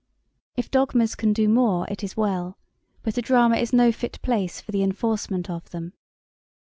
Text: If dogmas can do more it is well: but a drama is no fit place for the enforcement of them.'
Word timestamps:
If 0.55 0.71
dogmas 0.71 1.13
can 1.13 1.31
do 1.31 1.47
more 1.47 1.85
it 1.87 2.03
is 2.03 2.17
well: 2.17 2.57
but 3.03 3.19
a 3.19 3.21
drama 3.21 3.57
is 3.57 3.71
no 3.71 3.91
fit 3.91 4.19
place 4.23 4.59
for 4.59 4.71
the 4.71 4.81
enforcement 4.81 5.47
of 5.47 5.69
them.' 5.69 5.93